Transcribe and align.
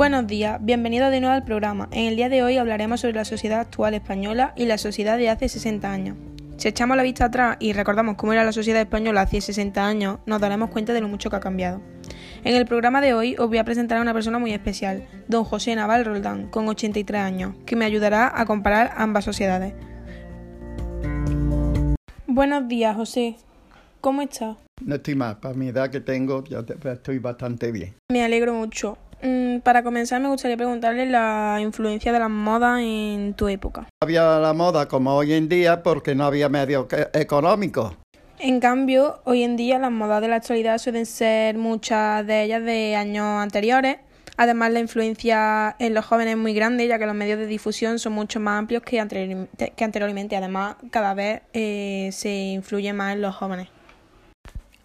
Buenos 0.00 0.26
días, 0.26 0.58
bienvenidos 0.62 1.10
de 1.10 1.20
nuevo 1.20 1.34
al 1.34 1.44
programa. 1.44 1.86
En 1.92 2.06
el 2.06 2.16
día 2.16 2.30
de 2.30 2.42
hoy 2.42 2.56
hablaremos 2.56 3.02
sobre 3.02 3.16
la 3.16 3.26
sociedad 3.26 3.60
actual 3.60 3.92
española 3.92 4.54
y 4.56 4.64
la 4.64 4.78
sociedad 4.78 5.18
de 5.18 5.28
hace 5.28 5.46
60 5.50 5.92
años. 5.92 6.16
Si 6.56 6.68
echamos 6.68 6.96
la 6.96 7.02
vista 7.02 7.26
atrás 7.26 7.58
y 7.60 7.74
recordamos 7.74 8.16
cómo 8.16 8.32
era 8.32 8.42
la 8.42 8.52
sociedad 8.52 8.80
española 8.80 9.20
hace 9.20 9.42
60 9.42 9.86
años, 9.86 10.20
nos 10.24 10.40
daremos 10.40 10.70
cuenta 10.70 10.94
de 10.94 11.02
lo 11.02 11.08
mucho 11.08 11.28
que 11.28 11.36
ha 11.36 11.40
cambiado. 11.40 11.82
En 12.44 12.56
el 12.56 12.64
programa 12.64 13.02
de 13.02 13.12
hoy 13.12 13.36
os 13.38 13.48
voy 13.48 13.58
a 13.58 13.64
presentar 13.64 13.98
a 13.98 14.00
una 14.00 14.14
persona 14.14 14.38
muy 14.38 14.54
especial, 14.54 15.06
don 15.28 15.44
José 15.44 15.76
Naval 15.76 16.06
Roldán, 16.06 16.48
con 16.48 16.66
83 16.66 17.20
años, 17.20 17.54
que 17.66 17.76
me 17.76 17.84
ayudará 17.84 18.32
a 18.34 18.46
comparar 18.46 18.94
ambas 18.96 19.26
sociedades. 19.26 19.74
Buenos 22.26 22.68
días, 22.68 22.96
José. 22.96 23.36
¿Cómo 24.00 24.22
estás? 24.22 24.56
No 24.82 24.94
estoy 24.94 25.14
mal, 25.14 25.40
para 25.40 25.52
mi 25.52 25.68
edad 25.68 25.90
que 25.90 26.00
tengo, 26.00 26.42
ya 26.44 26.64
estoy 26.90 27.18
bastante 27.18 27.70
bien. 27.70 27.96
Me 28.10 28.24
alegro 28.24 28.54
mucho. 28.54 28.96
Mm, 29.22 29.58
para 29.60 29.82
comenzar, 29.82 30.20
me 30.20 30.28
gustaría 30.28 30.56
preguntarle 30.56 31.06
la 31.06 31.58
influencia 31.60 32.12
de 32.12 32.18
las 32.18 32.30
modas 32.30 32.80
en 32.80 33.34
tu 33.34 33.48
época. 33.48 33.86
Había 34.00 34.38
la 34.38 34.52
moda 34.52 34.88
como 34.88 35.14
hoy 35.14 35.34
en 35.34 35.48
día 35.48 35.82
porque 35.82 36.14
no 36.14 36.24
había 36.24 36.48
medios 36.48 36.86
económicos. 37.12 37.94
En 38.38 38.58
cambio, 38.60 39.20
hoy 39.24 39.42
en 39.42 39.56
día 39.56 39.78
las 39.78 39.90
modas 39.90 40.22
de 40.22 40.28
la 40.28 40.36
actualidad 40.36 40.78
suelen 40.78 41.04
ser 41.04 41.58
muchas 41.58 42.26
de 42.26 42.44
ellas 42.44 42.64
de 42.64 42.96
años 42.96 43.26
anteriores. 43.26 43.98
Además, 44.38 44.72
la 44.72 44.80
influencia 44.80 45.76
en 45.78 45.92
los 45.92 46.06
jóvenes 46.06 46.32
es 46.32 46.40
muy 46.40 46.54
grande, 46.54 46.88
ya 46.88 46.98
que 46.98 47.04
los 47.04 47.14
medios 47.14 47.38
de 47.38 47.46
difusión 47.46 47.98
son 47.98 48.14
mucho 48.14 48.40
más 48.40 48.58
amplios 48.58 48.82
que, 48.82 48.98
anteriormente. 48.98 50.36
Además, 50.36 50.76
cada 50.90 51.12
vez 51.12 51.42
eh, 51.52 52.08
se 52.12 52.30
influye 52.30 52.94
más 52.94 53.12
en 53.12 53.20
los 53.20 53.36
jóvenes. 53.36 53.68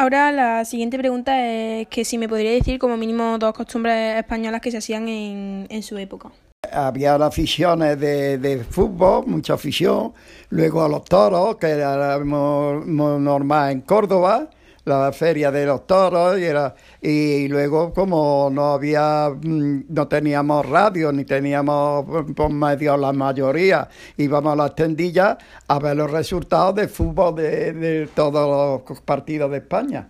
Ahora 0.00 0.30
la 0.30 0.64
siguiente 0.64 0.96
pregunta 0.96 1.44
es 1.44 1.88
que 1.88 2.04
si 2.04 2.18
me 2.18 2.28
podría 2.28 2.52
decir 2.52 2.78
como 2.78 2.96
mínimo 2.96 3.36
dos 3.36 3.52
costumbres 3.52 4.16
españolas 4.16 4.60
que 4.60 4.70
se 4.70 4.76
hacían 4.76 5.08
en, 5.08 5.66
en 5.68 5.82
su 5.82 5.98
época. 5.98 6.30
Había 6.72 7.16
aficiones 7.16 7.98
de, 7.98 8.38
de, 8.38 8.62
fútbol, 8.62 9.26
mucha 9.26 9.54
afición, 9.54 10.12
luego 10.50 10.84
a 10.84 10.88
los 10.88 11.04
toros, 11.04 11.56
que 11.56 11.66
era 11.66 12.16
muy 12.20 13.20
normal 13.20 13.72
en 13.72 13.80
Córdoba, 13.80 14.48
la 14.88 15.12
feria 15.12 15.50
de 15.50 15.66
los 15.66 15.86
toros 15.86 16.38
y 16.38 16.44
era 16.44 16.74
y 17.00 17.46
luego 17.48 17.92
como 17.92 18.48
no 18.50 18.72
había 18.72 19.30
mm, 19.30 19.84
no 19.88 20.08
teníamos 20.08 20.66
radio 20.66 21.12
ni 21.12 21.24
teníamos 21.24 22.04
por 22.34 22.50
medio 22.50 22.96
la 22.96 23.12
mayoría 23.12 23.88
íbamos 24.16 24.54
a 24.54 24.56
las 24.56 24.74
tendillas 24.74 25.36
a 25.66 25.78
ver 25.78 25.96
los 25.96 26.10
resultados 26.10 26.74
de 26.74 26.88
fútbol 26.88 27.36
de, 27.36 27.72
de 27.72 28.06
todos 28.08 28.82
los 28.88 29.00
partidos 29.02 29.50
de 29.50 29.58
España. 29.58 30.08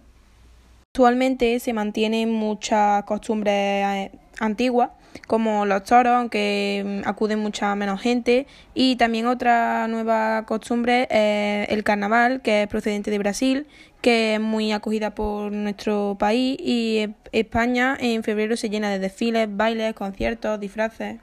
Actualmente 0.94 1.60
se 1.60 1.72
mantienen 1.72 2.32
muchas 2.32 3.04
costumbres 3.04 3.54
eh, 3.54 4.10
antiguas 4.40 4.90
como 5.26 5.66
los 5.66 5.84
toros, 5.84 6.14
aunque 6.14 7.02
mm, 7.04 7.08
acuden 7.08 7.38
mucha 7.38 7.74
menos 7.74 8.00
gente. 8.00 8.46
Y 8.74 8.96
también 8.96 9.26
otra 9.26 9.86
nueva 9.88 10.44
costumbre 10.46 11.08
es 11.10 11.68
el 11.70 11.84
carnaval, 11.84 12.42
que 12.42 12.62
es 12.62 12.68
procedente 12.68 13.10
de 13.10 13.18
Brasil, 13.18 13.66
que 14.00 14.34
es 14.34 14.40
muy 14.40 14.72
acogida 14.72 15.14
por 15.14 15.52
nuestro 15.52 16.16
país. 16.18 16.56
Y 16.60 17.08
España 17.32 17.96
en 18.00 18.22
febrero 18.22 18.56
se 18.56 18.70
llena 18.70 18.90
de 18.90 18.98
desfiles, 18.98 19.48
bailes, 19.50 19.94
conciertos, 19.94 20.60
disfraces. 20.60 21.18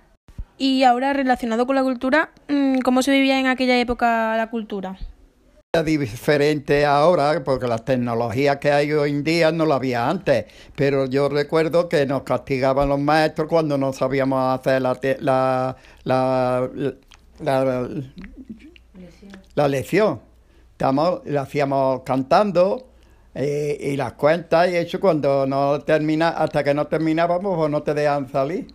Y 0.58 0.84
ahora 0.84 1.14
relacionado 1.14 1.68
con 1.68 1.76
la 1.76 1.84
cultura, 1.84 2.30
mm, 2.48 2.80
¿cómo 2.80 3.02
se 3.02 3.12
vivía 3.12 3.40
en 3.40 3.48
aquella 3.48 3.78
época 3.78 4.38
la 4.38 4.50
cultura? 4.50 4.98
Diferente 5.84 6.86
ahora, 6.86 7.44
porque 7.44 7.68
las 7.68 7.86
tecnologías 7.86 8.58
que 8.58 8.72
hay 8.72 8.92
hoy 8.92 9.12
en 9.12 9.24
día 9.24 9.52
no 9.52 9.66
las 9.66 9.78
había 9.78 10.10
antes, 10.10 10.46
pero 10.76 11.06
yo 11.06 11.30
recuerdo 11.30 11.90
que 11.90 12.06
nos 12.06 12.24
castigaban 12.24 12.90
los 12.90 13.00
maestros 13.00 13.48
cuando 13.48 13.78
no 13.78 13.94
sabíamos 13.94 14.60
hacer 14.60 14.82
la, 14.82 15.00
la, 15.20 15.76
la, 16.04 16.70
la, 17.40 17.90
la 19.56 19.68
lección. 19.68 20.22
Estamos, 20.72 21.22
la 21.26 21.44
hacíamos 21.44 22.02
cantando 22.06 22.90
eh, 23.34 23.78
y 23.94 23.98
las 23.98 24.14
cuentas 24.14 24.70
y 24.70 24.76
eso 24.76 25.00
cuando 25.00 25.46
no 25.48 25.82
termina, 25.82 26.30
hasta 26.30 26.64
que 26.64 26.74
no 26.74 26.88
terminábamos 26.88 27.56
pues 27.58 27.72
no 27.72 27.84
te 27.84 27.94
dejan 27.94 28.30
salir. 28.30 28.75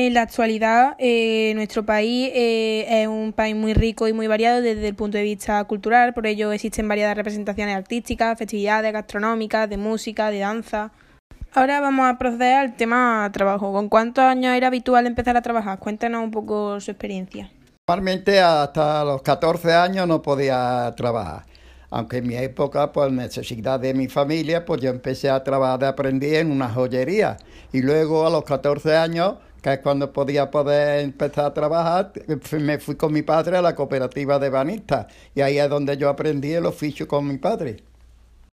En 0.00 0.14
la 0.14 0.22
actualidad, 0.22 0.94
eh, 1.00 1.52
nuestro 1.56 1.84
país 1.84 2.30
eh, 2.32 2.86
es 2.88 3.08
un 3.08 3.32
país 3.32 3.56
muy 3.56 3.74
rico 3.74 4.06
y 4.06 4.12
muy 4.12 4.28
variado 4.28 4.62
desde 4.62 4.86
el 4.86 4.94
punto 4.94 5.18
de 5.18 5.24
vista 5.24 5.64
cultural, 5.64 6.14
por 6.14 6.24
ello 6.28 6.52
existen 6.52 6.86
variadas 6.86 7.16
representaciones 7.16 7.74
artísticas, 7.74 8.38
festividades 8.38 8.92
gastronómicas, 8.92 9.68
de 9.68 9.76
música, 9.76 10.30
de 10.30 10.38
danza. 10.38 10.92
Ahora 11.52 11.80
vamos 11.80 12.08
a 12.08 12.16
proceder 12.16 12.58
al 12.58 12.76
tema 12.76 13.28
trabajo. 13.32 13.72
¿Con 13.72 13.88
cuántos 13.88 14.22
años 14.22 14.54
era 14.54 14.68
habitual 14.68 15.04
empezar 15.04 15.36
a 15.36 15.42
trabajar? 15.42 15.80
Cuéntanos 15.80 16.22
un 16.22 16.30
poco 16.30 16.78
su 16.78 16.92
experiencia. 16.92 17.50
Normalmente 17.88 18.38
hasta 18.38 19.04
los 19.04 19.20
14 19.22 19.74
años 19.74 20.06
no 20.06 20.22
podía 20.22 20.94
trabajar. 20.96 21.42
Aunque 21.90 22.18
en 22.18 22.28
mi 22.28 22.36
época, 22.36 22.92
por 22.92 23.10
necesidad 23.10 23.80
de 23.80 23.94
mi 23.94 24.06
familia, 24.06 24.64
pues 24.64 24.80
yo 24.80 24.90
empecé 24.90 25.28
a 25.28 25.42
trabajar 25.42 25.80
de 25.80 25.86
aprendiz 25.88 26.34
en 26.34 26.52
una 26.52 26.68
joyería. 26.68 27.36
Y 27.72 27.82
luego 27.82 28.24
a 28.24 28.30
los 28.30 28.44
14 28.44 28.96
años 28.96 29.38
que 29.62 29.72
es 29.72 29.78
cuando 29.80 30.12
podía 30.12 30.50
poder 30.50 31.00
empezar 31.00 31.46
a 31.46 31.54
trabajar, 31.54 32.12
me 32.58 32.78
fui 32.78 32.96
con 32.96 33.12
mi 33.12 33.22
padre 33.22 33.56
a 33.56 33.62
la 33.62 33.74
cooperativa 33.74 34.38
de 34.38 34.50
banistas 34.50 35.06
y 35.34 35.40
ahí 35.40 35.58
es 35.58 35.68
donde 35.68 35.96
yo 35.96 36.08
aprendí 36.08 36.52
el 36.52 36.66
oficio 36.66 37.06
con 37.08 37.26
mi 37.26 37.38
padre. 37.38 37.82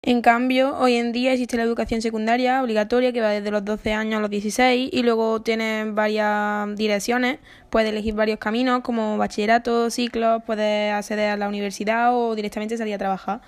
En 0.03 0.23
cambio, 0.23 0.75
hoy 0.79 0.95
en 0.95 1.11
día 1.11 1.31
existe 1.31 1.57
la 1.57 1.63
educación 1.63 2.01
secundaria 2.01 2.63
obligatoria 2.63 3.13
que 3.13 3.21
va 3.21 3.29
desde 3.29 3.51
los 3.51 3.63
12 3.63 3.93
años 3.93 4.17
a 4.17 4.21
los 4.21 4.31
16 4.31 4.89
y 4.91 5.03
luego 5.03 5.43
tiene 5.43 5.91
varias 5.91 6.75
direcciones, 6.75 7.37
puedes 7.69 7.91
elegir 7.91 8.15
varios 8.15 8.39
caminos 8.39 8.81
como 8.81 9.19
bachillerato, 9.19 9.91
ciclos, 9.91 10.41
puedes 10.43 10.91
acceder 10.91 11.29
a 11.29 11.37
la 11.37 11.47
universidad 11.47 12.15
o 12.17 12.33
directamente 12.33 12.77
salir 12.77 12.95
a 12.95 12.97
trabajar. 12.97 13.41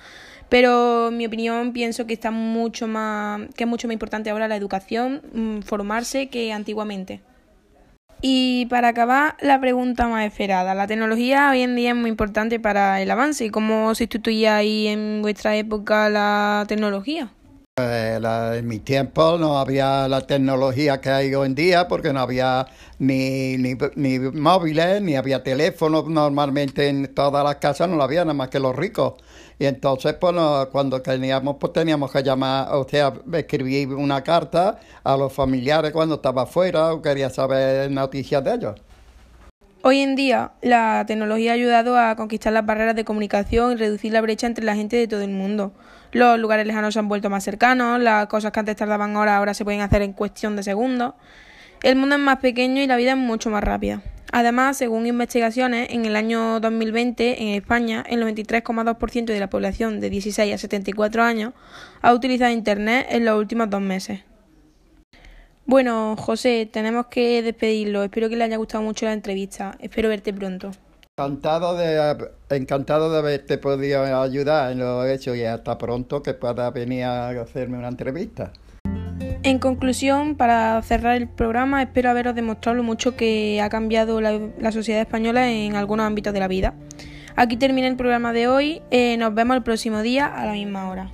Pero 0.48 1.08
en 1.08 1.18
mi 1.18 1.26
opinión 1.26 1.74
pienso 1.74 2.06
que 2.06 2.14
está 2.14 2.30
mucho 2.30 2.88
más 2.88 3.42
que 3.56 3.64
es 3.64 3.68
mucho 3.68 3.88
más 3.88 3.94
importante 3.94 4.30
ahora 4.30 4.48
la 4.48 4.56
educación, 4.56 5.24
mm, 5.34 5.62
formarse 5.62 6.30
que 6.30 6.54
antiguamente. 6.54 7.22
Y 8.26 8.68
para 8.68 8.88
acabar, 8.88 9.36
la 9.42 9.60
pregunta 9.60 10.08
más 10.08 10.26
esperada. 10.26 10.74
La 10.74 10.88
tecnología 10.88 11.50
hoy 11.52 11.60
en 11.60 11.76
día 11.76 11.90
es 11.90 11.96
muy 11.98 12.10
importante 12.10 12.58
para 12.58 13.02
el 13.02 13.12
avance. 13.12 13.52
¿Cómo 13.52 13.94
sustituía 13.96 14.56
ahí 14.56 14.88
en 14.88 15.22
vuestra 15.22 15.58
época 15.58 16.08
la 16.08 16.64
tecnología? 16.70 17.34
Eh, 17.76 18.20
en 18.56 18.68
mi 18.68 18.78
tiempo 18.78 19.36
no 19.40 19.58
había 19.58 20.08
la 20.08 20.22
tecnología 20.22 21.02
que 21.02 21.10
hay 21.10 21.34
hoy 21.34 21.48
en 21.48 21.56
día 21.56 21.88
porque 21.88 22.14
no 22.14 22.20
había 22.20 22.68
ni, 23.00 23.58
ni, 23.58 23.76
ni 23.96 24.20
móviles, 24.20 25.02
ni 25.02 25.16
había 25.16 25.42
teléfonos. 25.42 26.08
Normalmente 26.08 26.88
en 26.88 27.16
todas 27.16 27.44
las 27.44 27.56
casas 27.56 27.90
no 27.90 27.96
lo 27.96 28.04
había, 28.04 28.26
nada 28.26 28.36
más 28.36 28.50
que 28.50 28.60
los 28.60 28.76
ricos. 28.76 29.16
Y 29.58 29.66
entonces, 29.66 30.14
pues, 30.14 30.36
cuando 30.72 31.02
teníamos, 31.02 31.56
pues 31.60 31.74
teníamos 31.74 32.12
que 32.12 32.22
llamar, 32.22 32.68
o 32.76 32.88
sea, 32.88 33.12
escribir 33.34 33.88
una 33.90 34.24
carta 34.24 34.80
a 35.04 35.18
los 35.18 35.34
familiares 35.34 35.92
cuando 35.92 36.16
estaba 36.16 36.44
afuera 36.44 36.94
o 36.94 37.02
quería 37.02 37.32
saber 37.32 37.90
noticias 37.90 38.44
de 38.44 38.54
ellos. 38.54 38.76
Hoy 39.86 40.00
en 40.00 40.16
día, 40.16 40.54
la 40.62 41.04
tecnología 41.06 41.52
ha 41.52 41.56
ayudado 41.56 41.98
a 41.98 42.16
conquistar 42.16 42.54
las 42.54 42.66
barreras 42.66 42.96
de 42.96 43.04
comunicación 43.04 43.74
y 43.74 43.76
reducir 43.76 44.14
la 44.14 44.22
brecha 44.22 44.48
entre 44.48 44.64
la 44.64 44.78
gente 44.78 44.96
de 44.96 45.10
todo 45.10 45.20
el 45.20 45.32
mundo. 45.32 45.74
Los 46.14 46.40
lugares 46.40 46.66
lejanos 46.66 46.94
se 46.94 47.02
han 47.02 47.10
vuelto 47.10 47.30
más 47.30 47.44
cercanos, 47.44 48.00
las 48.00 48.28
cosas 48.28 48.54
que 48.54 48.62
antes 48.62 48.78
tardaban 48.78 49.14
horas 49.18 49.36
ahora 49.36 49.54
se 49.54 49.66
pueden 49.66 49.82
hacer 49.82 50.02
en 50.02 50.14
cuestión 50.14 50.56
de 50.56 50.64
segundos. 50.64 51.16
El 51.82 51.98
mundo 51.98 52.16
es 52.16 52.22
más 52.22 52.38
pequeño 52.38 52.82
y 52.82 52.88
la 52.88 52.96
vida 52.96 53.12
es 53.12 53.18
mucho 53.18 53.50
más 53.50 53.62
rápida. 53.62 54.02
Además, 54.32 54.78
según 54.78 55.06
investigaciones, 55.06 55.90
en 55.90 56.06
el 56.06 56.16
año 56.16 56.62
2020 56.62 57.44
en 57.44 57.50
España 57.50 58.06
el 58.08 58.24
93,2% 58.24 59.26
de 59.26 59.40
la 59.42 59.50
población 59.50 60.00
de 60.00 60.10
16 60.10 60.54
a 60.54 60.58
74 60.58 61.24
años 61.24 61.52
ha 62.02 62.14
utilizado 62.14 62.54
Internet 62.54 63.08
en 63.10 63.26
los 63.26 63.38
últimos 63.38 63.70
dos 63.70 63.82
meses. 63.82 64.22
Bueno, 65.66 66.16
José, 66.18 66.70
tenemos 66.72 67.08
que 67.08 67.42
despedirlo. 67.42 68.04
Espero 68.04 68.30
que 68.30 68.36
le 68.36 68.44
haya 68.44 68.58
gustado 68.58 68.84
mucho 68.84 69.06
la 69.06 69.14
entrevista. 69.14 69.76
Espero 69.80 70.10
verte 70.10 70.34
pronto. 70.34 70.72
Encantado 71.18 71.78
de, 71.78 72.30
encantado 72.50 73.12
de 73.12 73.20
haberte 73.20 73.58
podido 73.58 74.04
ayudar 74.22 74.72
en 74.72 74.80
lo 74.80 75.06
hecho 75.06 75.36
y 75.36 75.44
hasta 75.44 75.78
pronto 75.78 76.24
que 76.24 76.34
pueda 76.34 76.70
venir 76.72 77.04
a 77.04 77.30
hacerme 77.30 77.78
una 77.78 77.88
entrevista. 77.88 78.52
En 79.44 79.60
conclusión, 79.60 80.36
para 80.36 80.82
cerrar 80.82 81.16
el 81.18 81.28
programa, 81.28 81.82
espero 81.82 82.10
haberos 82.10 82.34
demostrado 82.34 82.78
lo 82.78 82.84
mucho 82.84 83.16
que 83.16 83.62
ha 83.62 83.70
cambiado 83.70 84.22
la, 84.22 84.72
sociedad 84.72 85.02
española 85.02 85.52
en 85.52 85.76
algunos 85.76 86.06
ámbitos 86.06 86.34
de 86.34 86.40
la 86.40 86.48
vida. 86.48 86.74
Aquí 87.36 87.58
termina 87.58 87.88
el 87.88 87.96
programa 87.96 88.34
de 88.34 88.48
hoy. 88.48 88.82
Eh, 88.90 89.18
nos 89.18 89.34
vemos 89.34 89.58
el 89.58 89.64
próximo 89.64 90.02
día 90.02 90.26
a 90.26 90.46
la 90.46 90.54
misma 90.54 90.90
hora. 90.90 91.12